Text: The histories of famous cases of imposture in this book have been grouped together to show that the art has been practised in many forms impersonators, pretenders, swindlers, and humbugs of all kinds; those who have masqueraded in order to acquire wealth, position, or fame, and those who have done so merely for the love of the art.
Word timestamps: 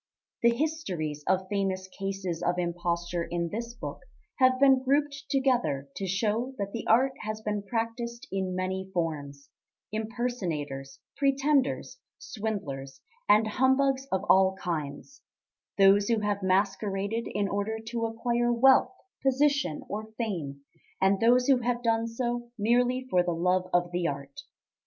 The 0.41 0.49
histories 0.49 1.23
of 1.27 1.47
famous 1.47 1.87
cases 1.87 2.41
of 2.41 2.57
imposture 2.57 3.23
in 3.23 3.49
this 3.49 3.75
book 3.75 3.99
have 4.39 4.59
been 4.59 4.81
grouped 4.83 5.25
together 5.29 5.89
to 5.95 6.07
show 6.07 6.55
that 6.57 6.71
the 6.71 6.87
art 6.87 7.11
has 7.19 7.41
been 7.41 7.61
practised 7.61 8.27
in 8.31 8.55
many 8.55 8.89
forms 8.95 9.49
impersonators, 9.91 10.97
pretenders, 11.17 11.99
swindlers, 12.17 12.99
and 13.29 13.45
humbugs 13.45 14.07
of 14.11 14.23
all 14.27 14.55
kinds; 14.55 15.21
those 15.77 16.07
who 16.07 16.21
have 16.21 16.41
masqueraded 16.41 17.27
in 17.35 17.47
order 17.47 17.77
to 17.89 18.07
acquire 18.07 18.51
wealth, 18.51 18.95
position, 19.21 19.83
or 19.87 20.07
fame, 20.17 20.61
and 20.99 21.19
those 21.19 21.45
who 21.45 21.59
have 21.59 21.83
done 21.83 22.07
so 22.07 22.49
merely 22.57 23.03
for 23.07 23.21
the 23.21 23.35
love 23.35 23.69
of 23.71 23.91
the 23.91 24.07
art. 24.07 24.41